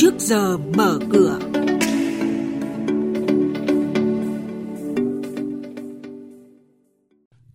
trước 0.00 0.14
giờ 0.18 0.58
mở 0.58 0.98
cửa. 1.12 1.38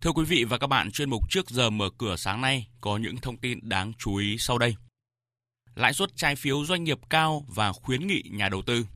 Thưa 0.00 0.12
quý 0.14 0.24
vị 0.24 0.44
và 0.44 0.58
các 0.58 0.66
bạn, 0.66 0.90
chuyên 0.90 1.10
mục 1.10 1.30
trước 1.30 1.50
giờ 1.50 1.70
mở 1.70 1.90
cửa 1.98 2.16
sáng 2.16 2.40
nay 2.40 2.68
có 2.80 2.96
những 2.96 3.16
thông 3.16 3.36
tin 3.36 3.58
đáng 3.62 3.92
chú 3.98 4.16
ý 4.16 4.36
sau 4.38 4.58
đây. 4.58 4.74
Lãi 5.74 5.92
suất 5.92 6.16
trái 6.16 6.36
phiếu 6.36 6.64
doanh 6.64 6.84
nghiệp 6.84 6.98
cao 7.10 7.46
và 7.48 7.72
khuyến 7.72 8.06
nghị 8.06 8.22
nhà 8.30 8.48
đầu 8.48 8.62
tư. 8.62 8.86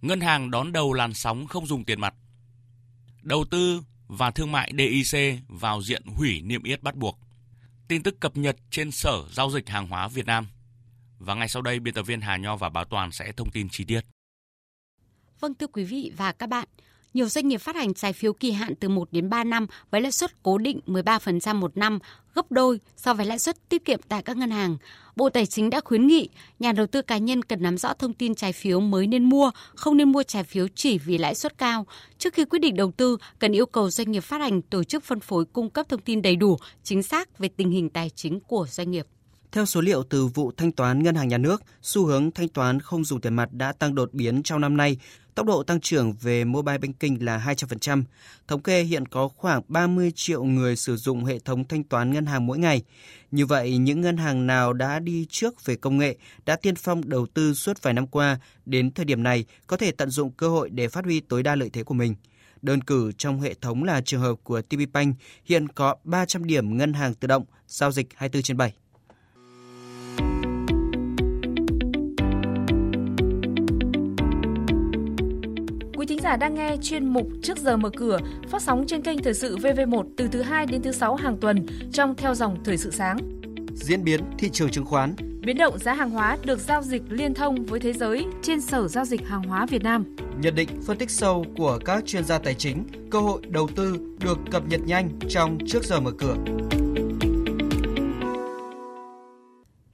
Ngân 0.00 0.20
hàng 0.20 0.50
đón 0.50 0.72
đầu 0.72 0.92
làn 0.92 1.14
sóng 1.14 1.46
không 1.46 1.66
dùng 1.66 1.84
tiền 1.84 2.00
mặt. 2.00 2.14
Đầu 3.22 3.44
tư 3.50 3.82
và 4.06 4.30
thương 4.30 4.52
mại 4.52 4.72
DIC 4.78 5.40
vào 5.48 5.82
diện 5.82 6.02
hủy 6.06 6.42
niêm 6.42 6.62
yết 6.62 6.82
bắt 6.82 6.94
buộc. 6.94 7.18
Tin 7.88 8.02
tức 8.02 8.20
cập 8.20 8.36
nhật 8.36 8.56
trên 8.70 8.90
Sở 8.90 9.22
Giao 9.32 9.50
dịch 9.50 9.68
Hàng 9.68 9.88
hóa 9.88 10.08
Việt 10.08 10.26
Nam. 10.26 10.46
Và 11.18 11.34
ngay 11.34 11.48
sau 11.48 11.62
đây, 11.62 11.80
biên 11.80 11.94
tập 11.94 12.02
viên 12.02 12.20
Hà 12.20 12.36
Nho 12.36 12.56
và 12.56 12.68
Báo 12.68 12.84
Toàn 12.84 13.12
sẽ 13.12 13.32
thông 13.32 13.50
tin 13.50 13.68
chi 13.70 13.84
tiết. 13.84 14.00
Vâng 15.40 15.54
thưa 15.54 15.66
quý 15.66 15.84
vị 15.84 16.12
và 16.16 16.32
các 16.32 16.46
bạn, 16.46 16.68
nhiều 17.14 17.28
doanh 17.28 17.48
nghiệp 17.48 17.58
phát 17.58 17.76
hành 17.76 17.94
trái 17.94 18.12
phiếu 18.12 18.32
kỳ 18.32 18.52
hạn 18.52 18.74
từ 18.80 18.88
1 18.88 19.08
đến 19.12 19.28
3 19.28 19.44
năm 19.44 19.66
với 19.90 20.00
lãi 20.00 20.12
suất 20.12 20.42
cố 20.42 20.58
định 20.58 20.80
13% 20.86 21.54
một 21.54 21.76
năm, 21.76 21.98
gấp 22.34 22.52
đôi 22.52 22.80
so 22.96 23.14
với 23.14 23.26
lãi 23.26 23.38
suất 23.38 23.68
tiết 23.68 23.84
kiệm 23.84 24.00
tại 24.08 24.22
các 24.22 24.36
ngân 24.36 24.50
hàng. 24.50 24.76
Bộ 25.16 25.30
Tài 25.30 25.46
chính 25.46 25.70
đã 25.70 25.80
khuyến 25.84 26.06
nghị 26.06 26.28
nhà 26.58 26.72
đầu 26.72 26.86
tư 26.86 27.02
cá 27.02 27.18
nhân 27.18 27.42
cần 27.42 27.62
nắm 27.62 27.78
rõ 27.78 27.94
thông 27.94 28.14
tin 28.14 28.34
trái 28.34 28.52
phiếu 28.52 28.80
mới 28.80 29.06
nên 29.06 29.24
mua, 29.24 29.50
không 29.74 29.96
nên 29.96 30.12
mua 30.12 30.22
trái 30.22 30.44
phiếu 30.44 30.66
chỉ 30.74 30.98
vì 30.98 31.18
lãi 31.18 31.34
suất 31.34 31.58
cao. 31.58 31.86
Trước 32.18 32.34
khi 32.34 32.44
quyết 32.44 32.58
định 32.58 32.76
đầu 32.76 32.92
tư, 32.92 33.16
cần 33.38 33.52
yêu 33.52 33.66
cầu 33.66 33.90
doanh 33.90 34.12
nghiệp 34.12 34.22
phát 34.22 34.40
hành 34.40 34.62
tổ 34.62 34.84
chức 34.84 35.04
phân 35.04 35.20
phối 35.20 35.44
cung 35.44 35.70
cấp 35.70 35.86
thông 35.88 36.00
tin 36.00 36.22
đầy 36.22 36.36
đủ, 36.36 36.56
chính 36.82 37.02
xác 37.02 37.38
về 37.38 37.48
tình 37.48 37.70
hình 37.70 37.90
tài 37.90 38.10
chính 38.10 38.40
của 38.40 38.66
doanh 38.70 38.90
nghiệp. 38.90 39.06
Theo 39.56 39.66
số 39.66 39.80
liệu 39.80 40.02
từ 40.02 40.26
vụ 40.26 40.52
thanh 40.56 40.72
toán 40.72 41.02
ngân 41.02 41.14
hàng 41.14 41.28
nhà 41.28 41.38
nước, 41.38 41.62
xu 41.82 42.06
hướng 42.06 42.30
thanh 42.30 42.48
toán 42.48 42.80
không 42.80 43.04
dùng 43.04 43.20
tiền 43.20 43.34
mặt 43.34 43.48
đã 43.52 43.72
tăng 43.72 43.94
đột 43.94 44.12
biến 44.12 44.42
trong 44.42 44.60
năm 44.60 44.76
nay. 44.76 44.96
Tốc 45.34 45.46
độ 45.46 45.62
tăng 45.62 45.80
trưởng 45.80 46.12
về 46.12 46.44
mobile 46.44 46.78
banking 46.78 47.24
là 47.24 47.38
200%. 47.38 48.02
Thống 48.48 48.62
kê 48.62 48.82
hiện 48.82 49.06
có 49.06 49.28
khoảng 49.28 49.62
30 49.68 50.12
triệu 50.14 50.44
người 50.44 50.76
sử 50.76 50.96
dụng 50.96 51.24
hệ 51.24 51.38
thống 51.38 51.64
thanh 51.64 51.84
toán 51.84 52.12
ngân 52.12 52.26
hàng 52.26 52.46
mỗi 52.46 52.58
ngày. 52.58 52.82
Như 53.30 53.46
vậy, 53.46 53.76
những 53.76 54.00
ngân 54.00 54.16
hàng 54.16 54.46
nào 54.46 54.72
đã 54.72 54.98
đi 54.98 55.26
trước 55.30 55.64
về 55.64 55.76
công 55.76 55.98
nghệ, 55.98 56.16
đã 56.46 56.56
tiên 56.56 56.74
phong 56.76 57.08
đầu 57.08 57.26
tư 57.34 57.54
suốt 57.54 57.82
vài 57.82 57.94
năm 57.94 58.06
qua, 58.06 58.38
đến 58.66 58.90
thời 58.90 59.04
điểm 59.04 59.22
này 59.22 59.44
có 59.66 59.76
thể 59.76 59.92
tận 59.92 60.10
dụng 60.10 60.30
cơ 60.30 60.48
hội 60.48 60.70
để 60.70 60.88
phát 60.88 61.04
huy 61.04 61.20
tối 61.20 61.42
đa 61.42 61.54
lợi 61.54 61.70
thế 61.72 61.82
của 61.82 61.94
mình. 61.94 62.14
Đơn 62.62 62.80
cử 62.80 63.12
trong 63.18 63.40
hệ 63.40 63.54
thống 63.54 63.84
là 63.84 64.00
trường 64.00 64.20
hợp 64.20 64.34
của 64.42 64.62
TPBank, 64.62 65.16
hiện 65.44 65.68
có 65.68 65.96
300 66.04 66.44
điểm 66.44 66.76
ngân 66.76 66.92
hàng 66.92 67.14
tự 67.14 67.28
động, 67.28 67.44
giao 67.66 67.92
dịch 67.92 68.06
24 68.14 68.42
trên 68.42 68.56
7. 68.56 68.74
Quý 75.96 76.06
thính 76.06 76.20
giả 76.22 76.36
đang 76.36 76.54
nghe 76.54 76.76
chuyên 76.82 77.08
mục 77.08 77.28
Trước 77.42 77.58
giờ 77.58 77.76
mở 77.76 77.90
cửa 77.96 78.18
phát 78.48 78.62
sóng 78.62 78.84
trên 78.86 79.02
kênh 79.02 79.22
Thời 79.22 79.34
sự 79.34 79.56
VV1 79.56 80.04
từ 80.16 80.28
thứ 80.28 80.42
2 80.42 80.66
đến 80.66 80.82
thứ 80.82 80.92
6 80.92 81.14
hàng 81.14 81.36
tuần 81.36 81.66
trong 81.92 82.14
theo 82.14 82.34
dòng 82.34 82.64
Thời 82.64 82.76
sự 82.76 82.90
sáng. 82.90 83.18
Diễn 83.74 84.04
biến 84.04 84.20
thị 84.38 84.48
trường 84.52 84.70
chứng 84.70 84.84
khoán, 84.84 85.14
Biến 85.40 85.58
động 85.58 85.78
giá 85.78 85.94
hàng 85.94 86.10
hóa 86.10 86.38
được 86.44 86.58
giao 86.58 86.82
dịch 86.82 87.02
liên 87.08 87.34
thông 87.34 87.64
với 87.64 87.80
thế 87.80 87.92
giới 87.92 88.26
trên 88.42 88.60
Sở 88.60 88.88
Giao 88.88 89.04
dịch 89.04 89.26
Hàng 89.26 89.42
hóa 89.42 89.66
Việt 89.66 89.82
Nam. 89.82 90.16
nhận 90.40 90.54
định 90.54 90.68
phân 90.86 90.98
tích 90.98 91.10
sâu 91.10 91.44
của 91.56 91.78
các 91.84 92.06
chuyên 92.06 92.24
gia 92.24 92.38
tài 92.38 92.54
chính, 92.54 92.84
cơ 93.10 93.20
hội 93.20 93.42
đầu 93.48 93.68
tư 93.76 93.98
được 94.20 94.38
cập 94.50 94.68
nhật 94.68 94.80
nhanh 94.86 95.08
trong 95.28 95.58
Trước 95.66 95.84
giờ 95.84 96.00
mở 96.00 96.10
cửa. 96.18 96.36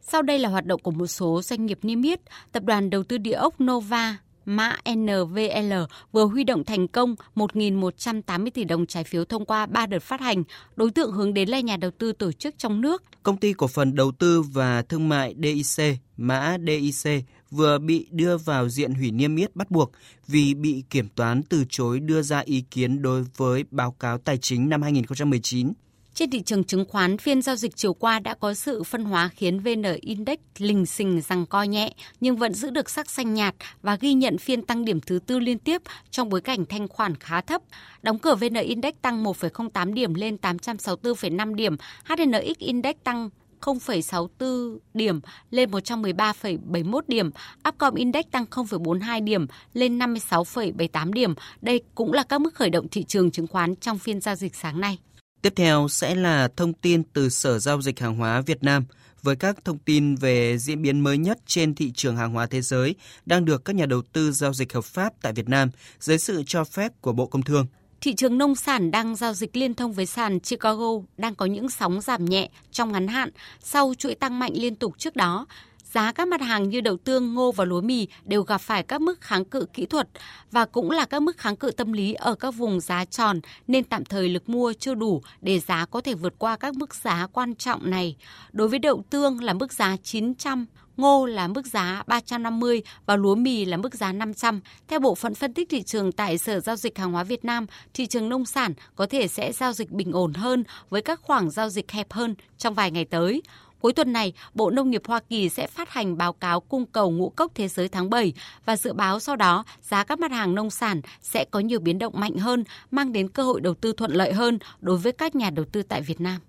Sau 0.00 0.22
đây 0.22 0.38
là 0.38 0.48
hoạt 0.48 0.66
động 0.66 0.80
của 0.82 0.90
một 0.90 1.06
số 1.06 1.42
doanh 1.42 1.66
nghiệp 1.66 1.78
niêm 1.82 2.02
yết, 2.02 2.20
tập 2.52 2.62
đoàn 2.62 2.90
đầu 2.90 3.02
tư 3.02 3.18
địa 3.18 3.32
ốc 3.32 3.62
Nova 3.62 4.16
mã 4.44 4.76
NVL 4.94 5.72
vừa 6.12 6.24
huy 6.24 6.44
động 6.44 6.64
thành 6.64 6.88
công 6.88 7.14
1.180 7.34 8.50
tỷ 8.54 8.64
đồng 8.64 8.86
trái 8.86 9.04
phiếu 9.04 9.24
thông 9.24 9.44
qua 9.44 9.66
3 9.66 9.86
đợt 9.86 10.02
phát 10.02 10.20
hành. 10.20 10.42
Đối 10.76 10.90
tượng 10.90 11.12
hướng 11.12 11.34
đến 11.34 11.48
là 11.48 11.60
nhà 11.60 11.76
đầu 11.76 11.90
tư 11.98 12.12
tổ 12.12 12.32
chức 12.32 12.54
trong 12.58 12.80
nước. 12.80 13.02
Công 13.22 13.36
ty 13.36 13.52
cổ 13.52 13.66
phần 13.66 13.94
đầu 13.94 14.12
tư 14.12 14.42
và 14.42 14.82
thương 14.82 15.08
mại 15.08 15.34
DIC, 15.42 15.96
mã 16.16 16.56
DIC 16.66 17.24
vừa 17.50 17.78
bị 17.78 18.06
đưa 18.10 18.36
vào 18.36 18.68
diện 18.68 18.94
hủy 18.94 19.10
niêm 19.10 19.36
yết 19.36 19.56
bắt 19.56 19.70
buộc 19.70 19.92
vì 20.26 20.54
bị 20.54 20.84
kiểm 20.90 21.08
toán 21.08 21.42
từ 21.42 21.64
chối 21.68 22.00
đưa 22.00 22.22
ra 22.22 22.38
ý 22.38 22.64
kiến 22.70 23.02
đối 23.02 23.24
với 23.36 23.64
báo 23.70 23.92
cáo 23.92 24.18
tài 24.18 24.38
chính 24.38 24.68
năm 24.68 24.82
2019. 24.82 25.72
Trên 26.14 26.30
thị 26.30 26.42
trường 26.42 26.64
chứng 26.64 26.84
khoán, 26.88 27.18
phiên 27.18 27.42
giao 27.42 27.56
dịch 27.56 27.76
chiều 27.76 27.94
qua 27.94 28.18
đã 28.18 28.34
có 28.34 28.54
sự 28.54 28.82
phân 28.82 29.04
hóa 29.04 29.30
khiến 29.36 29.60
VN 29.60 29.82
Index 30.00 30.38
lình 30.58 30.86
xình 30.86 31.20
rằng 31.20 31.46
co 31.46 31.62
nhẹ 31.62 31.92
nhưng 32.20 32.36
vẫn 32.36 32.54
giữ 32.54 32.70
được 32.70 32.90
sắc 32.90 33.10
xanh 33.10 33.34
nhạt 33.34 33.54
và 33.82 33.96
ghi 33.96 34.14
nhận 34.14 34.38
phiên 34.38 34.62
tăng 34.62 34.84
điểm 34.84 35.00
thứ 35.00 35.18
tư 35.26 35.38
liên 35.38 35.58
tiếp 35.58 35.82
trong 36.10 36.28
bối 36.28 36.40
cảnh 36.40 36.64
thanh 36.66 36.88
khoản 36.88 37.16
khá 37.16 37.40
thấp. 37.40 37.62
Đóng 38.02 38.18
cửa 38.18 38.34
VN 38.34 38.54
Index 38.54 38.94
tăng 39.02 39.24
1,08 39.24 39.92
điểm 39.92 40.14
lên 40.14 40.36
864,5 40.42 41.54
điểm, 41.54 41.76
HNX 42.04 42.58
Index 42.58 42.94
tăng 43.04 43.30
0,64 43.60 44.78
điểm 44.94 45.20
lên 45.50 45.70
113,71 45.70 47.00
điểm, 47.08 47.30
Upcom 47.68 47.94
Index 47.94 48.24
tăng 48.30 48.44
0,42 48.50 49.24
điểm 49.24 49.46
lên 49.74 49.98
56,78 49.98 51.12
điểm. 51.12 51.34
Đây 51.60 51.82
cũng 51.94 52.12
là 52.12 52.22
các 52.22 52.40
mức 52.40 52.54
khởi 52.54 52.70
động 52.70 52.88
thị 52.88 53.04
trường 53.04 53.30
chứng 53.30 53.46
khoán 53.46 53.76
trong 53.76 53.98
phiên 53.98 54.20
giao 54.20 54.34
dịch 54.34 54.56
sáng 54.56 54.80
nay. 54.80 54.98
Tiếp 55.42 55.52
theo 55.56 55.88
sẽ 55.88 56.14
là 56.14 56.48
thông 56.56 56.72
tin 56.72 57.02
từ 57.02 57.28
Sở 57.28 57.58
Giao 57.58 57.82
dịch 57.82 58.00
Hàng 58.00 58.16
hóa 58.16 58.40
Việt 58.40 58.62
Nam 58.62 58.84
với 59.22 59.36
các 59.36 59.64
thông 59.64 59.78
tin 59.78 60.14
về 60.14 60.58
diễn 60.58 60.82
biến 60.82 61.00
mới 61.00 61.18
nhất 61.18 61.38
trên 61.46 61.74
thị 61.74 61.92
trường 61.94 62.16
hàng 62.16 62.32
hóa 62.32 62.46
thế 62.46 62.60
giới 62.60 62.94
đang 63.26 63.44
được 63.44 63.64
các 63.64 63.76
nhà 63.76 63.86
đầu 63.86 64.02
tư 64.02 64.32
giao 64.32 64.52
dịch 64.52 64.72
hợp 64.72 64.84
pháp 64.84 65.12
tại 65.22 65.32
Việt 65.32 65.48
Nam 65.48 65.70
dưới 66.00 66.18
sự 66.18 66.42
cho 66.46 66.64
phép 66.64 66.92
của 67.00 67.12
Bộ 67.12 67.26
Công 67.26 67.42
Thương. 67.42 67.66
Thị 68.00 68.14
trường 68.14 68.38
nông 68.38 68.54
sản 68.54 68.90
đang 68.90 69.16
giao 69.16 69.34
dịch 69.34 69.56
liên 69.56 69.74
thông 69.74 69.92
với 69.92 70.06
sàn 70.06 70.40
Chicago 70.40 70.88
đang 71.16 71.34
có 71.34 71.46
những 71.46 71.70
sóng 71.70 72.00
giảm 72.00 72.24
nhẹ 72.24 72.50
trong 72.70 72.92
ngắn 72.92 73.08
hạn 73.08 73.30
sau 73.62 73.94
chuỗi 73.98 74.14
tăng 74.14 74.38
mạnh 74.38 74.52
liên 74.54 74.74
tục 74.74 74.94
trước 74.98 75.16
đó. 75.16 75.46
Giá 75.92 76.12
các 76.12 76.28
mặt 76.28 76.40
hàng 76.40 76.68
như 76.68 76.80
đậu 76.80 76.96
tương, 76.96 77.34
ngô 77.34 77.52
và 77.52 77.64
lúa 77.64 77.80
mì 77.80 78.06
đều 78.24 78.42
gặp 78.42 78.58
phải 78.58 78.82
các 78.82 79.00
mức 79.00 79.20
kháng 79.20 79.44
cự 79.44 79.66
kỹ 79.72 79.86
thuật 79.86 80.08
và 80.50 80.64
cũng 80.64 80.90
là 80.90 81.04
các 81.04 81.22
mức 81.22 81.38
kháng 81.38 81.56
cự 81.56 81.70
tâm 81.70 81.92
lý 81.92 82.14
ở 82.14 82.34
các 82.34 82.50
vùng 82.50 82.80
giá 82.80 83.04
tròn 83.04 83.40
nên 83.66 83.84
tạm 83.84 84.04
thời 84.04 84.28
lực 84.28 84.48
mua 84.48 84.72
chưa 84.78 84.94
đủ 84.94 85.22
để 85.40 85.58
giá 85.58 85.86
có 85.86 86.00
thể 86.00 86.14
vượt 86.14 86.34
qua 86.38 86.56
các 86.56 86.74
mức 86.74 86.94
giá 86.94 87.26
quan 87.32 87.54
trọng 87.54 87.90
này. 87.90 88.16
Đối 88.52 88.68
với 88.68 88.78
đậu 88.78 89.02
tương 89.10 89.44
là 89.44 89.52
mức 89.52 89.72
giá 89.72 89.96
900, 90.02 90.66
ngô 90.96 91.26
là 91.26 91.48
mức 91.48 91.66
giá 91.66 92.02
350 92.06 92.82
và 93.06 93.16
lúa 93.16 93.34
mì 93.34 93.64
là 93.64 93.76
mức 93.76 93.94
giá 93.94 94.12
500. 94.12 94.60
Theo 94.88 95.00
bộ 95.00 95.14
phận 95.14 95.34
phân 95.34 95.54
tích 95.54 95.68
thị 95.70 95.82
trường 95.82 96.12
tại 96.12 96.38
Sở 96.38 96.60
Giao 96.60 96.76
dịch 96.76 96.98
Hàng 96.98 97.12
hóa 97.12 97.24
Việt 97.24 97.44
Nam, 97.44 97.66
thị 97.94 98.06
trường 98.06 98.28
nông 98.28 98.44
sản 98.44 98.74
có 98.96 99.06
thể 99.06 99.28
sẽ 99.28 99.52
giao 99.52 99.72
dịch 99.72 99.90
bình 99.90 100.12
ổn 100.12 100.34
hơn 100.34 100.64
với 100.90 101.02
các 101.02 101.20
khoảng 101.22 101.50
giao 101.50 101.68
dịch 101.68 101.90
hẹp 101.90 102.12
hơn 102.12 102.34
trong 102.58 102.74
vài 102.74 102.90
ngày 102.90 103.04
tới. 103.04 103.42
Cuối 103.82 103.92
tuần 103.92 104.12
này, 104.12 104.32
Bộ 104.54 104.70
Nông 104.70 104.90
nghiệp 104.90 105.02
Hoa 105.06 105.20
Kỳ 105.28 105.48
sẽ 105.48 105.66
phát 105.66 105.90
hành 105.90 106.18
báo 106.18 106.32
cáo 106.32 106.60
cung 106.60 106.86
cầu 106.86 107.10
ngũ 107.10 107.30
cốc 107.30 107.52
thế 107.54 107.68
giới 107.68 107.88
tháng 107.88 108.10
7 108.10 108.32
và 108.64 108.76
dự 108.76 108.92
báo 108.92 109.20
sau 109.20 109.36
đó 109.36 109.64
giá 109.82 110.04
các 110.04 110.18
mặt 110.18 110.30
hàng 110.30 110.54
nông 110.54 110.70
sản 110.70 111.00
sẽ 111.22 111.44
có 111.44 111.60
nhiều 111.60 111.80
biến 111.80 111.98
động 111.98 112.12
mạnh 112.16 112.36
hơn, 112.36 112.64
mang 112.90 113.12
đến 113.12 113.28
cơ 113.28 113.42
hội 113.42 113.60
đầu 113.60 113.74
tư 113.74 113.92
thuận 113.92 114.12
lợi 114.12 114.32
hơn 114.32 114.58
đối 114.80 114.98
với 114.98 115.12
các 115.12 115.34
nhà 115.34 115.50
đầu 115.50 115.64
tư 115.72 115.82
tại 115.82 116.02
Việt 116.02 116.20
Nam. 116.20 116.40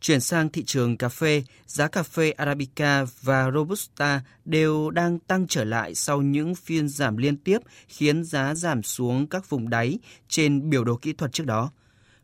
Chuyển 0.00 0.20
sang 0.20 0.48
thị 0.48 0.64
trường 0.66 0.96
cà 0.96 1.08
phê, 1.08 1.42
giá 1.66 1.88
cà 1.88 2.02
phê 2.02 2.30
Arabica 2.30 3.04
và 3.22 3.50
Robusta 3.54 4.20
đều 4.44 4.90
đang 4.90 5.18
tăng 5.18 5.46
trở 5.46 5.64
lại 5.64 5.94
sau 5.94 6.22
những 6.22 6.54
phiên 6.54 6.88
giảm 6.88 7.16
liên 7.16 7.36
tiếp 7.36 7.58
khiến 7.88 8.24
giá 8.24 8.54
giảm 8.54 8.82
xuống 8.82 9.26
các 9.26 9.50
vùng 9.50 9.70
đáy 9.70 9.98
trên 10.28 10.70
biểu 10.70 10.84
đồ 10.84 10.96
kỹ 10.96 11.12
thuật 11.12 11.32
trước 11.32 11.46
đó. 11.46 11.70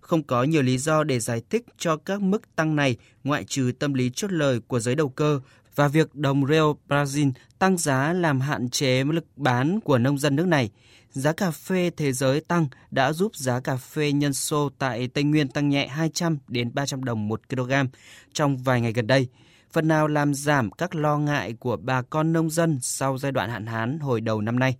Không 0.04 0.22
có 0.22 0.42
nhiều 0.42 0.62
lý 0.62 0.78
do 0.78 1.04
để 1.04 1.20
giải 1.20 1.42
thích 1.50 1.64
cho 1.78 1.96
các 1.96 2.22
mức 2.22 2.56
tăng 2.56 2.76
này 2.76 2.96
ngoại 3.24 3.44
trừ 3.44 3.72
tâm 3.78 3.94
lý 3.94 4.10
chốt 4.14 4.32
lời 4.32 4.60
của 4.60 4.80
giới 4.80 4.94
đầu 4.94 5.08
cơ 5.08 5.40
và 5.74 5.88
việc 5.88 6.14
đồng 6.14 6.46
Real 6.46 6.66
Brazil 6.88 7.32
tăng 7.58 7.76
giá 7.76 8.12
làm 8.12 8.40
hạn 8.40 8.68
chế 8.68 9.04
lực 9.04 9.24
bán 9.36 9.80
của 9.80 9.98
nông 9.98 10.18
dân 10.18 10.36
nước 10.36 10.46
này. 10.46 10.70
Giá 11.10 11.32
cà 11.32 11.50
phê 11.50 11.90
thế 11.96 12.12
giới 12.12 12.40
tăng 12.40 12.66
đã 12.90 13.12
giúp 13.12 13.36
giá 13.36 13.60
cà 13.60 13.76
phê 13.76 14.12
nhân 14.12 14.32
sô 14.32 14.70
tại 14.78 15.08
Tây 15.08 15.24
Nguyên 15.24 15.48
tăng 15.48 15.68
nhẹ 15.68 15.86
200 15.86 16.38
đến 16.48 16.70
300 16.74 17.04
đồng 17.04 17.28
một 17.28 17.48
kg 17.48 17.72
trong 18.32 18.56
vài 18.56 18.80
ngày 18.80 18.92
gần 18.92 19.06
đây, 19.06 19.28
phần 19.72 19.88
nào 19.88 20.08
làm 20.08 20.34
giảm 20.34 20.70
các 20.70 20.94
lo 20.94 21.18
ngại 21.18 21.52
của 21.52 21.76
bà 21.76 22.02
con 22.02 22.32
nông 22.32 22.50
dân 22.50 22.78
sau 22.82 23.18
giai 23.18 23.32
đoạn 23.32 23.50
hạn 23.50 23.66
hán 23.66 23.98
hồi 23.98 24.20
đầu 24.20 24.40
năm 24.40 24.58
nay. 24.58 24.76